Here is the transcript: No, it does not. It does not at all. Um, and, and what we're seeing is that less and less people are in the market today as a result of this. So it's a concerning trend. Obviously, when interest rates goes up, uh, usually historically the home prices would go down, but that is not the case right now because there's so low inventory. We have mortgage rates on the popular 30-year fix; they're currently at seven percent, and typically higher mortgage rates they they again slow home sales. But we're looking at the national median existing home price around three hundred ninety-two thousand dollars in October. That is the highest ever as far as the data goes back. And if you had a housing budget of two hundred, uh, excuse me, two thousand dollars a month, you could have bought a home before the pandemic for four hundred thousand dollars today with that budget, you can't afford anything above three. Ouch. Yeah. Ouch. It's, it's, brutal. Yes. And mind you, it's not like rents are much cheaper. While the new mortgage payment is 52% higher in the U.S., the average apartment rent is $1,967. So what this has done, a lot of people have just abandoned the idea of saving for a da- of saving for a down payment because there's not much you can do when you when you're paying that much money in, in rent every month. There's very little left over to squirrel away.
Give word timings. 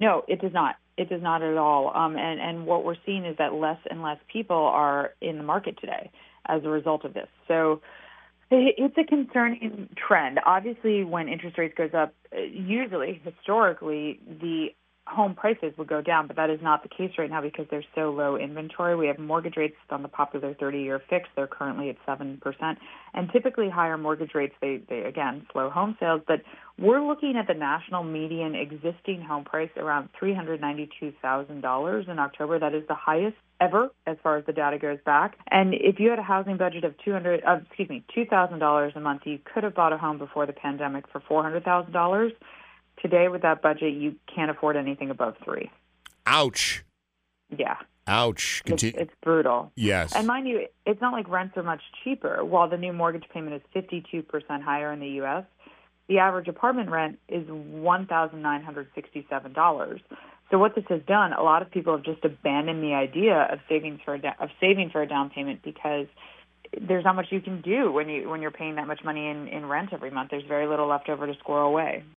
No, 0.00 0.24
it 0.28 0.40
does 0.40 0.52
not. 0.52 0.76
It 0.96 1.08
does 1.08 1.22
not 1.22 1.42
at 1.42 1.56
all. 1.56 1.92
Um, 1.94 2.16
and, 2.16 2.40
and 2.40 2.66
what 2.66 2.84
we're 2.84 2.96
seeing 3.04 3.24
is 3.24 3.36
that 3.38 3.52
less 3.52 3.78
and 3.90 4.02
less 4.02 4.18
people 4.32 4.56
are 4.56 5.10
in 5.20 5.36
the 5.36 5.42
market 5.42 5.78
today 5.80 6.10
as 6.46 6.64
a 6.64 6.68
result 6.68 7.04
of 7.04 7.14
this. 7.14 7.28
So 7.48 7.80
it's 8.50 8.96
a 8.96 9.04
concerning 9.04 9.88
trend. 9.96 10.40
Obviously, 10.44 11.04
when 11.04 11.28
interest 11.28 11.58
rates 11.58 11.74
goes 11.76 11.90
up, 11.94 12.14
uh, 12.32 12.40
usually 12.40 13.20
historically 13.24 14.20
the 14.40 14.68
home 15.06 15.34
prices 15.34 15.72
would 15.78 15.88
go 15.88 16.02
down, 16.02 16.26
but 16.26 16.36
that 16.36 16.50
is 16.50 16.58
not 16.60 16.82
the 16.82 16.88
case 16.88 17.12
right 17.16 17.30
now 17.30 17.40
because 17.40 17.66
there's 17.70 17.86
so 17.94 18.10
low 18.10 18.36
inventory. 18.36 18.96
We 18.96 19.06
have 19.06 19.18
mortgage 19.18 19.56
rates 19.56 19.76
on 19.90 20.02
the 20.02 20.08
popular 20.08 20.54
30-year 20.54 21.00
fix; 21.08 21.28
they're 21.36 21.46
currently 21.46 21.90
at 21.90 21.96
seven 22.04 22.38
percent, 22.42 22.78
and 23.14 23.30
typically 23.32 23.70
higher 23.70 23.96
mortgage 23.96 24.34
rates 24.34 24.54
they 24.60 24.80
they 24.88 25.02
again 25.02 25.46
slow 25.52 25.70
home 25.70 25.96
sales. 26.00 26.22
But 26.26 26.42
we're 26.78 27.06
looking 27.06 27.36
at 27.36 27.46
the 27.46 27.54
national 27.54 28.02
median 28.02 28.54
existing 28.54 29.22
home 29.22 29.44
price 29.44 29.70
around 29.76 30.08
three 30.18 30.34
hundred 30.34 30.60
ninety-two 30.60 31.12
thousand 31.22 31.60
dollars 31.60 32.06
in 32.08 32.18
October. 32.18 32.58
That 32.58 32.74
is 32.74 32.82
the 32.88 32.94
highest 32.94 33.36
ever 33.60 33.90
as 34.06 34.16
far 34.22 34.36
as 34.36 34.44
the 34.44 34.52
data 34.52 34.78
goes 34.78 34.98
back. 35.06 35.38
And 35.50 35.72
if 35.72 36.00
you 36.00 36.10
had 36.10 36.18
a 36.18 36.22
housing 36.22 36.56
budget 36.56 36.82
of 36.84 36.94
two 37.04 37.12
hundred, 37.12 37.42
uh, 37.46 37.58
excuse 37.66 37.88
me, 37.88 38.04
two 38.12 38.24
thousand 38.24 38.58
dollars 38.58 38.92
a 38.96 39.00
month, 39.00 39.22
you 39.24 39.38
could 39.44 39.62
have 39.62 39.74
bought 39.74 39.92
a 39.92 39.98
home 39.98 40.18
before 40.18 40.46
the 40.46 40.52
pandemic 40.52 41.04
for 41.12 41.22
four 41.28 41.44
hundred 41.44 41.64
thousand 41.64 41.92
dollars 41.92 42.32
today 43.00 43.28
with 43.28 43.42
that 43.42 43.62
budget, 43.62 43.94
you 43.94 44.16
can't 44.32 44.50
afford 44.50 44.76
anything 44.76 45.10
above 45.10 45.34
three. 45.44 45.70
Ouch. 46.26 46.84
Yeah. 47.56 47.76
Ouch. 48.06 48.62
It's, 48.66 48.82
it's, 48.82 49.14
brutal. 49.22 49.72
Yes. 49.74 50.14
And 50.14 50.26
mind 50.26 50.46
you, 50.46 50.66
it's 50.84 51.00
not 51.00 51.12
like 51.12 51.26
rents 51.28 51.56
are 51.56 51.62
much 51.62 51.80
cheaper. 52.04 52.44
While 52.44 52.68
the 52.68 52.76
new 52.76 52.92
mortgage 52.92 53.24
payment 53.32 53.54
is 53.54 53.62
52% 53.74 54.26
higher 54.62 54.92
in 54.92 55.00
the 55.00 55.08
U.S., 55.08 55.44
the 56.08 56.18
average 56.18 56.46
apartment 56.46 56.90
rent 56.90 57.18
is 57.28 57.48
$1,967. 57.48 60.00
So 60.50 60.58
what 60.58 60.74
this 60.76 60.84
has 60.88 61.00
done, 61.08 61.32
a 61.32 61.42
lot 61.42 61.62
of 61.62 61.72
people 61.72 61.96
have 61.96 62.04
just 62.04 62.24
abandoned 62.24 62.80
the 62.82 62.94
idea 62.94 63.48
of 63.50 63.58
saving 63.68 64.00
for 64.04 64.14
a 64.14 64.20
da- 64.20 64.36
of 64.38 64.50
saving 64.60 64.90
for 64.90 65.02
a 65.02 65.08
down 65.08 65.30
payment 65.30 65.62
because 65.64 66.06
there's 66.80 67.04
not 67.04 67.16
much 67.16 67.26
you 67.30 67.40
can 67.40 67.62
do 67.62 67.90
when 67.90 68.08
you 68.08 68.28
when 68.28 68.40
you're 68.40 68.52
paying 68.52 68.76
that 68.76 68.86
much 68.86 69.02
money 69.04 69.28
in, 69.28 69.48
in 69.48 69.66
rent 69.66 69.92
every 69.92 70.10
month. 70.10 70.30
There's 70.30 70.46
very 70.46 70.68
little 70.68 70.86
left 70.86 71.08
over 71.08 71.26
to 71.26 71.34
squirrel 71.40 71.68
away. 71.68 72.04